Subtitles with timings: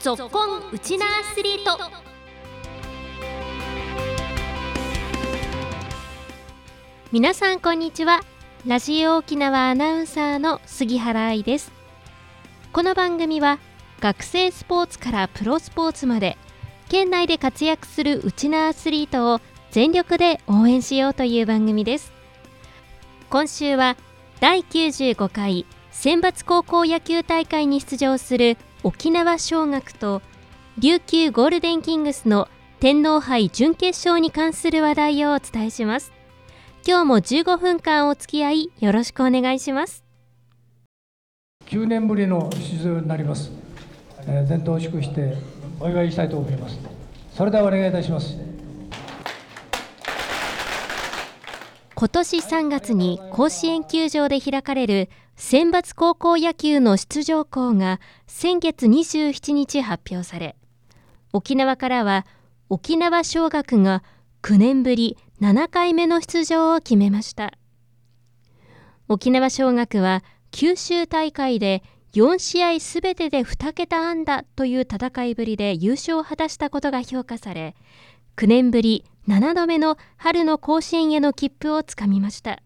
[0.00, 1.78] ぞっこんウチナアスリート。
[7.12, 8.22] 皆さんこんにちは。
[8.66, 11.70] ラジオ沖縄アナウンサーの杉原愛です。
[12.72, 13.58] この番組は
[14.00, 16.38] 学生スポーツからプロスポーツまで
[16.88, 22.10] 県内で活躍するウチナアスリートを全力で応援しようという番組です。
[23.28, 23.98] 今週は
[24.40, 30.22] 第95回選抜高校野球大会に出場する沖縄尚学と
[30.78, 32.48] 琉球ゴールデンキングスの
[32.78, 36.12] 天皇杯準決勝に関する話題をお伝えします。
[36.86, 40.02] 今日も15分間お付き合いよろしくお願いします。
[41.66, 43.52] 9年ぶりの出場になります、
[44.26, 45.36] えー、伝統を祝して
[45.78, 46.78] お祝いしたいと思います。
[47.36, 48.34] それではお願いいたします。
[51.94, 60.54] 今年3月に甲子園球場で開かれる選抜高校野球の出場校が先月27日発表され
[61.32, 62.26] 沖縄からは
[62.68, 64.04] 沖縄尚学が
[64.42, 67.54] 9年ぶり7回目の出場を決めました。
[69.08, 77.74] 沖縄尚学は九州大会で4試合すべてで2桁安打という戦いぶりで優勝を果たしたことが評価され
[78.36, 82.60] 9年ぶり7度目の春の甲子園への切符をつかみました。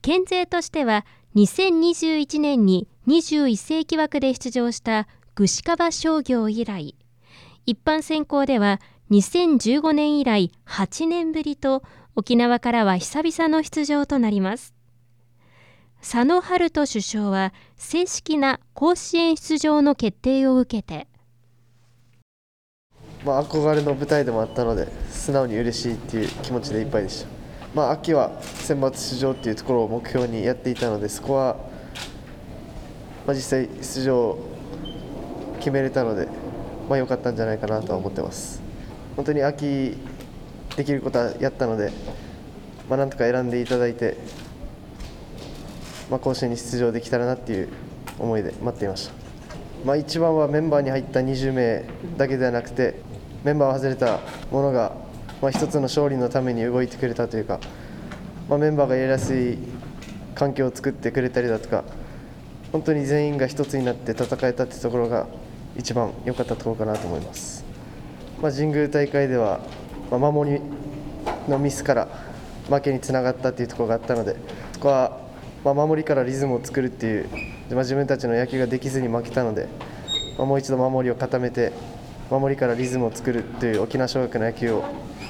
[0.00, 1.04] 県勢としては
[1.36, 6.96] 2021年に21世紀枠で出場した串川商業以来
[7.66, 11.82] 一般選考では2015年以来8年ぶりと
[12.14, 14.74] 沖縄からは久々の出場となります。
[16.00, 21.06] 佐野春人首相は正式な甲子園出場の決定を受けて。
[23.26, 27.35] まあ、憧れの舞台でもあったので素直に嬉しいっていう気持ちでいっぱいでした、
[27.76, 31.56] まあ、秋は選抜出場っていうところを目標にやっていたのでそこは、
[33.26, 34.38] まあ、実際出場を
[35.58, 36.26] 決めれたので、
[36.88, 38.62] まあ、良かったんじゃないかなとは思ってます。
[39.14, 39.94] 本当に秋
[40.74, 41.92] できることはやったので、
[42.88, 44.16] まあ、なんとか選んでいただいて、
[46.10, 47.68] まあ、甲子園に出場できたらなっていう
[48.18, 49.12] 思いで待っていました、
[49.84, 51.84] まあ、一番はメンバーに入った20名
[52.16, 52.94] だけではなくて
[53.44, 55.05] メンバーを外れたものが、
[55.42, 57.60] まあ、一つの勝利のために動いてくれたというか、
[58.48, 59.58] まあ、メンバーがやりやすい
[60.34, 61.84] 環境を作ってくれたりだとか
[62.72, 65.26] 本当に全員が一つになって戦えたってところが
[65.76, 67.64] 一番良かったところかなと思います、
[68.40, 69.60] まあ、神宮大会では、
[70.10, 70.60] まあ、守り
[71.48, 72.08] のミスから
[72.68, 74.36] 負けにつながったっていうところがあったので
[74.72, 75.20] そこは、
[75.64, 77.28] まあ、守りからリズムを作るっていう、
[77.70, 79.68] まあ、自分たちの野球ができずに負けたので、
[80.38, 81.72] まあ、もう一度守りを固めて
[82.30, 84.84] 守りからリズムを作るという沖縄尚学の野球を、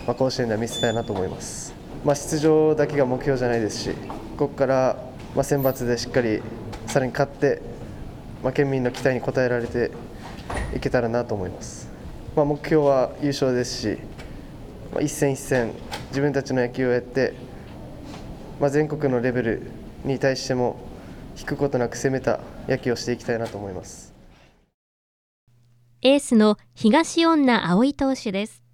[0.06, 1.74] まあ、甲子園では見せたいなと思います、
[2.04, 3.90] まあ、出場だけが目標じゃないですし
[4.36, 4.96] ここから、
[5.34, 6.40] まあ、選抜でしっかり
[6.86, 7.60] さらに勝って、
[8.42, 9.90] まあ、県民の期待に応えられて
[10.76, 11.90] いけたらなと思います、
[12.36, 13.98] まあ、目標は優勝ですし、
[14.92, 15.72] まあ、一戦一戦
[16.08, 17.34] 自分たちの野球をやって、
[18.60, 19.62] まあ、全国のレベル
[20.04, 20.78] に対しても
[21.36, 24.14] 引くことなく攻めた野球をしていきたいなと思います。
[26.00, 28.65] エースの東恩納葵投手です。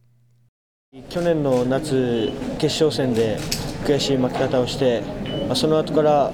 [1.09, 3.39] 去年の夏決勝戦で
[3.87, 5.03] 悔しい負け方をして、
[5.49, 6.31] ま、その後から、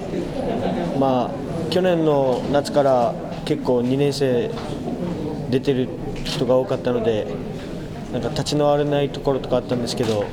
[0.99, 3.15] まあ、去年の夏から
[3.45, 4.51] 結構2年生
[5.49, 5.87] 出てる
[6.25, 7.25] 人が多かったので
[8.11, 10.25] なんか立ち直れないところとかあったんですけど、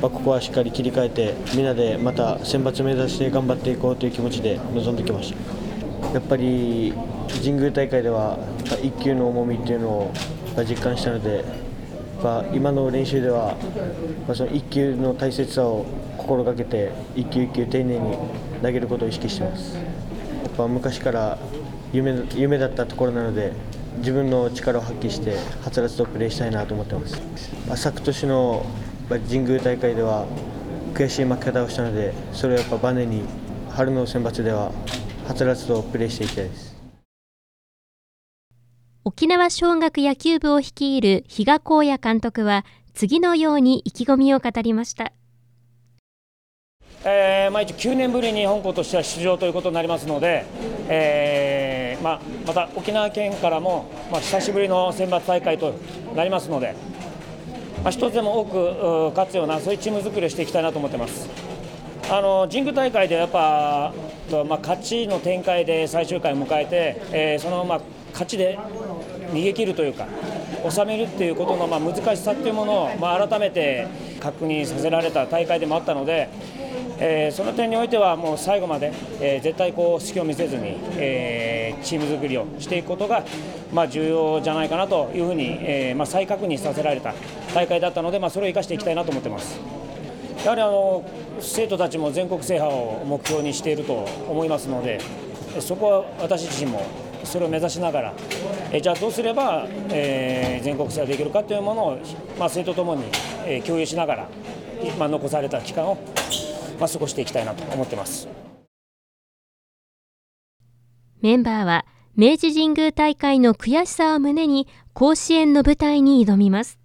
[0.00, 6.14] ま、ここはしっかり切り替えてみんなでまた選抜目指して頑張っていこうという気持ちで臨んできました。
[6.14, 6.94] やっぱり
[7.28, 10.14] 神宮大会では1球の重みっていうのを
[10.66, 11.63] 実感したので
[12.52, 13.56] 今の練習では
[14.26, 15.84] まその1球の大切さを
[16.16, 18.16] 心がけて1球1球丁寧に
[18.62, 19.76] 投げることを意識してます。
[19.76, 21.38] やっぱ昔から
[21.92, 23.52] 夢夢だったところなので
[23.98, 27.20] 自分の力を発揮してはつらつとプレーしたいなと思ってます。
[27.76, 28.64] 昨年の
[29.08, 30.26] 神宮大会では
[30.94, 33.22] 悔しい負け方をしたのでそれをやっぱバネに
[33.70, 34.70] 春の選抜では
[35.26, 36.73] はつらつとプレーしていきたいです。
[39.06, 42.64] 沖縄尚学野球部を率いる比嘉光也監督は
[42.94, 45.12] 次のように意気込みを語りました。
[47.04, 50.46] えーまあ、9年ぶりに本校としては出場ということになりますので、
[50.88, 55.74] えーまあ、また沖縄県からも、まあ、久しぶりの選抜大会と
[56.16, 56.74] なりますので、
[57.82, 61.28] まあ、一つでも多く勝つようなそういうチーム作りをしていきたいなと思ってます。
[62.10, 63.92] あの神宮大会でやっぱ、
[64.48, 67.80] まあ、勝ちの展開で最終回を迎えて、えー、そのまあ
[68.14, 68.56] 勝ちで
[69.34, 70.06] 逃げ切るというか
[70.70, 73.86] 収めるっていうことのま難しさっていうものをま改めて
[74.20, 76.30] 確認させられた大会でもあったので、
[76.98, 83.24] えー、その点においてはもう最後まで、えー、絶対こう隙を見せずに、えー、チーム作りをしていくことが、
[83.72, 87.14] まあ、重要じゃないかなというふうに、えーまあ、再確認させられた
[87.52, 89.84] 大会だったので、まあ、それを生かしていきたいなと思ってます。
[90.44, 91.02] やはりあの
[91.40, 95.00] 生徒たちも全国制覇を目標にしていると思いますので
[95.60, 96.82] そこは私自身も
[97.24, 98.14] それを目指しながら
[98.72, 101.98] えじゃあどうすれば、えー、全国制覇できるかというものを、
[102.38, 103.04] まあ、生徒ともに、
[103.46, 104.28] えー、共有しながら、
[104.98, 105.94] まあ、残された期間を、
[106.80, 108.26] まあ、過ごしていきたいなと思ってます。
[111.20, 111.86] メンバーは
[112.16, 116.78] 明治神宮大会の悔しさを胸に甲子園の舞台に挑みます。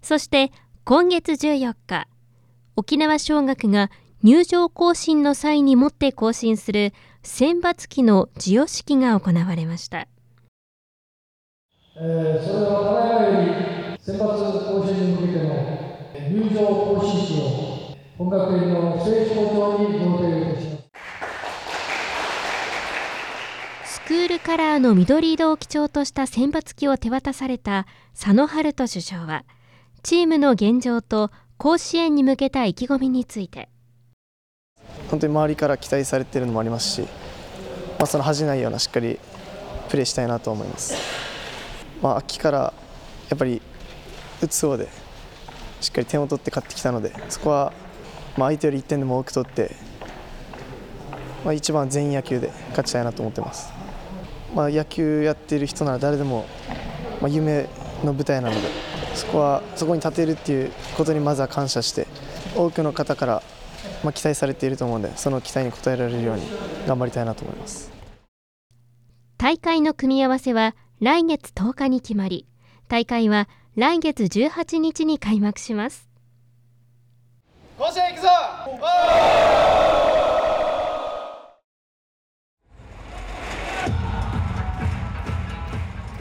[0.00, 0.52] そして
[0.84, 2.08] 今月14日
[2.76, 3.90] 沖縄尚学が
[4.22, 6.94] 入場行進の際にもって行進する
[7.26, 10.06] 選抜機の授与式が行われました、
[11.98, 15.50] えー、それではただいまより選抜に向けての
[16.30, 16.60] 入場
[16.94, 17.44] 行進式を
[18.16, 20.70] 本学院の正式校長にいたしま
[23.84, 23.92] す。
[23.92, 29.44] スクールカラーの緑色を基調とした選抜機を手渡された佐野春人首相は
[30.04, 33.68] チームの現状と甲子園に向けた意気込みについて
[35.10, 39.18] 本当に周りから期待されているのもありますし、まあ、その恥じないようなしっかり
[39.88, 40.94] プレーしたいなと思います、
[42.02, 42.72] まあ、秋から
[43.28, 43.62] やっぱり
[44.42, 44.88] 打つ方で
[45.80, 47.72] しっかり点を取って勝ってきたのでそこは
[48.36, 49.74] まあ相手より1点でも多く取って、
[51.44, 53.72] まあ、一番全員野球で勝ちたいなと思ってます、
[54.54, 56.46] まあ、野球やっている人なら誰でも、
[57.20, 57.68] まあ、夢
[58.04, 58.68] の舞台なので
[59.14, 62.06] そこはそこに立てるっていうことにまずは感謝して
[62.54, 63.42] 多くの方から
[64.06, 66.42] まあ期待されていると思うのでその期待に応えられるように
[66.86, 67.90] 頑張りたいなと思います。
[69.36, 72.46] 大会の組み合わせは来月10日に決まり
[72.88, 76.08] 大会は来月18日に開幕します。
[77.76, 78.28] 甲子園行くぞ！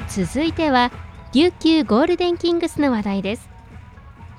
[0.10, 0.92] 続いては
[1.34, 3.48] 琉球ゴールデンキングスの話題です。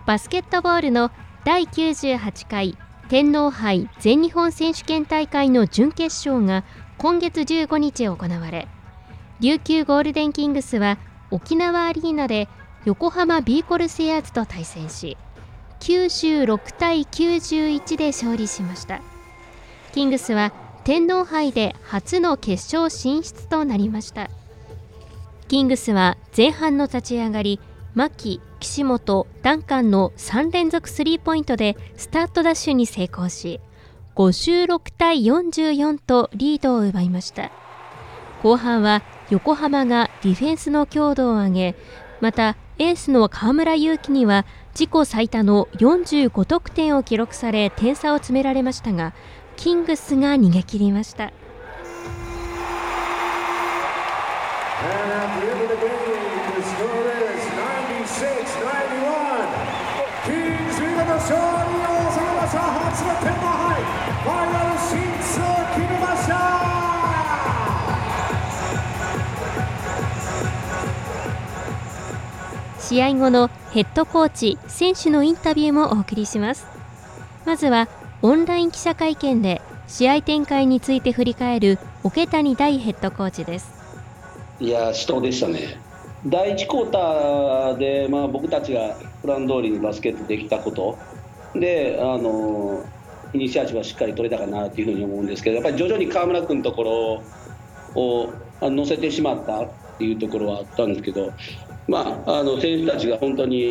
[0.04, 1.10] バスケットボールの
[1.44, 2.76] 第98回
[3.08, 6.64] 天皇杯全日本選手権大会の準決勝が
[6.98, 8.68] 今月15日行われ
[9.40, 10.98] 琉球ゴールデンキングスは
[11.30, 12.48] 沖縄アリーナで
[12.84, 15.16] 横浜ビーコルセアーズと対戦し
[15.80, 19.02] 96対91で勝利しました。
[19.92, 20.52] キングスは
[20.84, 24.30] 天皇杯で初の決勝進出となりました。
[25.48, 27.60] キングスは前半の立ち上がり
[27.94, 33.60] 牧、岸本、ダンカンの3連続スリーポイントでスタートダッシュに成功し
[34.16, 37.52] 56対44とリードを奪いました
[38.42, 41.74] 後半は横浜がディフェンスの強度を上げ
[42.20, 49.14] またエースの河村勇輝には自己最多の45得点を記録され点差を詰められましたが
[49.54, 51.32] キングスが逃げ切りました。
[72.78, 76.66] 試合後のヘッドコーチ選手のインタビューもお送りします。
[77.44, 77.88] まずは
[78.22, 83.74] オンライン記者会見で試合展開について振り返る桶谷大ヘッドコーチです。
[84.60, 85.85] いや死闘でしたね。
[86.26, 90.98] 第1クォーターで、まあ、僕たちがプラン通りにバスケットできたこと
[91.54, 92.84] であの
[93.32, 97.22] イニシアチブはしっかり取れたかなというふうに思うんですけどやっぱり徐々に河村君のところ
[97.94, 101.32] を乗せてしまったっていうところはあったんですけど、
[101.86, 103.68] まあ、あの選手たちが本当に、え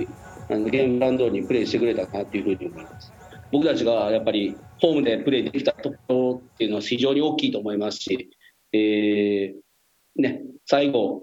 [0.00, 0.08] ー、
[0.50, 3.12] あのゲームプラウンドにプレーしてくれたなというふうに思います。
[3.50, 8.30] 僕たちがやっぱりホームでプレーできたところっていうのは非常に大きいと思いますし、
[8.72, 11.22] えーね、最後、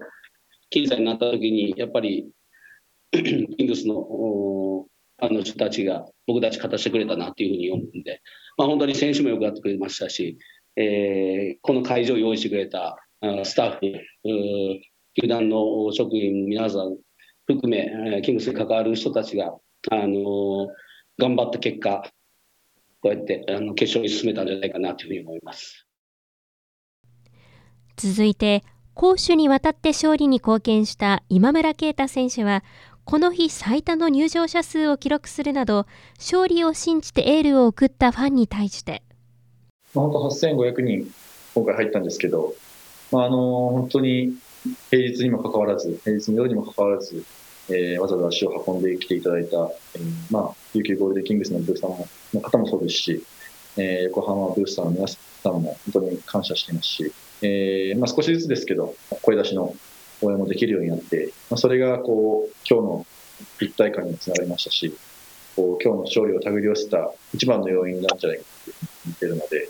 [0.70, 2.28] 僅差になった時にやっぱり
[3.12, 4.86] キングスの
[5.18, 8.20] あの人たちが僕たち勝たせてくれたなというふうに思うんで、
[8.58, 10.36] まあ、本当に選手もよくやってくれましたし、
[10.76, 12.98] えー、この会場を用意してくれた
[13.44, 13.80] スタッフ、
[15.20, 16.98] 球団の職員皆さん
[17.46, 19.54] 含め、キングスに関わる人たちが、
[19.90, 20.68] あの
[21.18, 22.02] 頑張った結果、
[23.00, 25.86] こうやってあの決勝に進めたんじゃないかなというふうに思います。
[27.96, 28.62] 続いて、
[28.96, 32.64] 攻守にわたって勝利に貢献した今村啓太選手は、
[33.04, 35.86] この日最多の入場者数を記録するなど、
[36.16, 39.02] 勝利を信じてエールを送ったファンに対して。
[39.94, 41.12] 本当8500人
[41.54, 42.54] 今回入ったんですけど、
[43.12, 43.36] まあ、あの
[43.68, 44.32] 本当に
[44.90, 47.22] 平日にもかかわらず、平日の夜にもかかわらず、
[47.68, 49.58] えー、わざわざ足を運んできていただいた、
[49.94, 53.22] えー、まあ、琉球ゴールデンキングスのブースターの方もそうですし、
[53.76, 55.18] えー、横浜ブースターの皆さ
[55.50, 57.12] んも本当に感謝していますし、
[57.42, 59.74] えーまあ、少しずつですけど、声出しの
[60.22, 63.06] 応援もできるようになって、まあ、それがこう今日の
[63.60, 64.94] 一体感につながりましたし、
[65.54, 68.72] こう今日の勝利を手繰り寄せた一番の要因なんじゃないかと
[69.06, 69.68] 言っているので、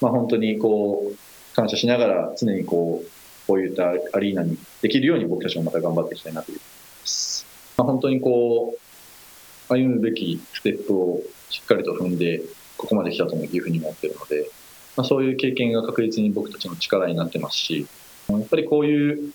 [0.00, 3.08] まあ、本当にこう感謝しながら常にこう
[3.46, 6.58] こういったアリーナにできるように僕たちもまた頑張っていきたいなという
[7.04, 7.46] ます。
[7.76, 12.42] まあ、本当にこう歩むべきステップをしっかりと踏んで
[12.76, 14.50] ここまで来たというふうに思っているので、
[14.96, 17.86] まあ、そういう経験が確実に僕たちの力になってますし
[18.28, 19.32] やっぱりこういう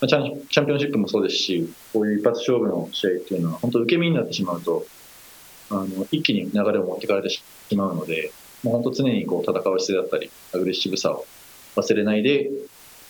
[0.00, 4.86] チャチャンピオンシップもそうですしこういう一発勝負の試合っていうのは本当受け身になってしまうと
[5.70, 7.42] あの一気に流れを持っていかれてし
[7.76, 8.32] まうので
[8.62, 11.26] もう本当常にこう戦う姿勢だったりアグレッシブさを
[11.76, 12.50] 忘れないで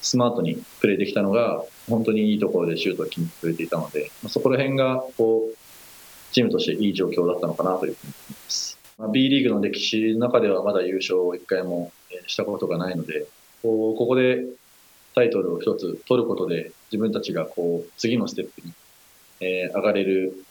[0.03, 5.57] スマートにプレーできたのが本当にいいところでシュートを決めてくれていたのでまあそこら辺がこう
[6.33, 8.70] チームとしていい状況だったのかなというふうに思います。
[9.09, 11.93] B リーグの歴史の中ではまだ優勝を1回も
[12.27, 13.27] したことがないので
[13.63, 14.45] ここで
[15.15, 18.73] タイトルを1つ取ることで自分たちがこう次のステップに、
[19.41, 20.45] え上がれる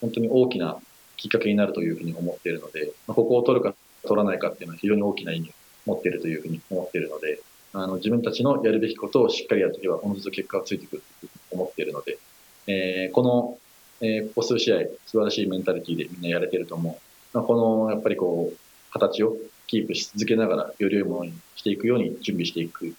[0.00, 0.76] 本当に大きな
[1.16, 5.52] きっかけになるというふうに思っているので、ここを取るか取らないかっていうのは非常に大きな意味を
[5.86, 7.40] 持っているというふうに思っているので
[7.72, 12.18] あの自分たちのやるべきことをしっかりやっていけばおのずと結果がついてくると思っているので、
[12.66, 13.58] えー、この、
[14.00, 17.05] えー、ここ数試合素晴らしいメンタリティでみんなやれてると思う、
[17.36, 18.56] まあ、このやっぱりこう
[18.90, 22.94] 形をキープし続けながらより良いものにしていくように準備していく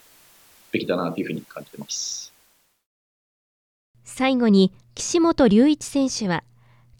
[0.71, 2.31] べきだなというふうに感じてます。
[4.03, 6.43] 最後に岸本隆一選手は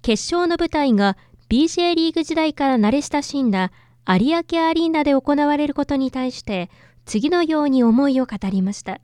[0.02, 1.16] 決勝の舞台が
[1.48, 3.72] BJ リーグ時代から慣れ親しんだ
[4.08, 6.72] 有明アリーナで行われることに対して
[7.06, 9.00] 次のように思いを語りました。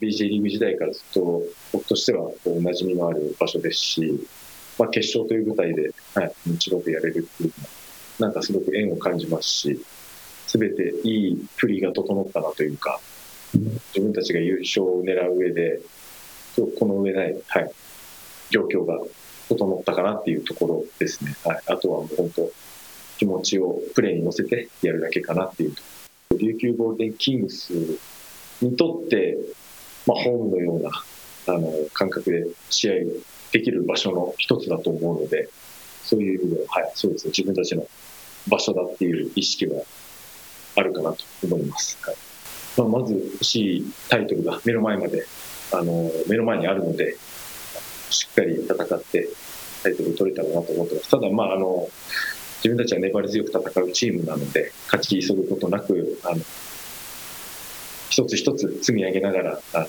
[0.00, 1.42] BJ リーグ時代からずっと
[1.74, 4.26] 僕としてはこう馴染みのある場所ですし、
[4.78, 7.70] まあ、決勝という舞台で、はい、日曜日やれるっていうのは
[8.18, 9.80] なんかすごく縁を感じますし
[10.46, 13.00] 全ていい振りが整ったなというか
[13.54, 15.80] 自分たちが優勝を狙う上で
[16.78, 17.70] この上ない、はい、
[18.50, 18.98] 状況が
[19.48, 22.50] 整ったかなっていうところですね、はい、あとはもう本当
[23.18, 25.82] 気持ちをプレーに乗せてやるだけかなっていうと
[26.38, 27.72] 琉球ゴールデンキングス
[28.60, 29.38] にとって、
[30.06, 30.90] まあ、ホームのような
[31.46, 32.92] あの感覚で試合
[33.52, 35.48] できる場所の一つだと思うので、
[36.04, 37.86] そういう意味では、はい、そうですね、自分たちの
[38.48, 39.82] 場所だっていう意識は
[40.76, 41.98] あるかなと思います。
[42.02, 42.16] はい
[42.76, 45.24] まあ、まず欲しいタイトルが目の前まで、
[45.72, 47.16] あの目の前にあるので、
[48.10, 49.28] しっかり戦って
[49.82, 51.10] タイトル取れたらなと思ってます。
[51.10, 51.88] ただ、まああの
[52.64, 56.36] 自分たちは粘り強く戦うチームなので勝ち急ぐことなくあの
[58.08, 59.86] 一つ一つ積み上げながらあの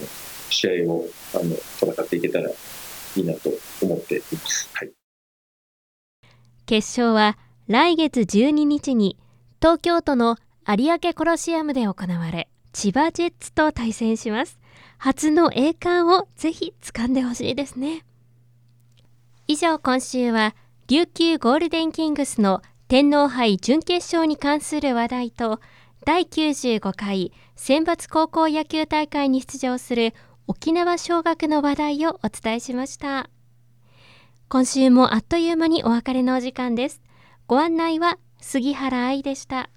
[0.50, 1.06] 試合を
[1.36, 2.50] あの戦っていけたら
[3.16, 3.50] いいなと
[3.82, 4.92] 思っています、はい、
[6.66, 9.18] 決勝は来月12日に
[9.62, 14.60] 東京都の有明コロシアムで行われ千葉ジェッツと対戦します。
[14.98, 18.04] 初の栄冠をぜひ掴んでほしいですね。
[19.48, 20.56] 以上今週は
[20.88, 25.60] 琉球ゴールデンキングスの天皇杯準決勝に関する話題と
[26.06, 30.14] 第95回選抜高校野球大会に出場する
[30.46, 33.30] 沖縄尚学の話題をお伝えしました。
[34.50, 37.02] 今週もあっという間にお別れのお時間です。
[37.48, 39.70] ご案内は杉原愛でした。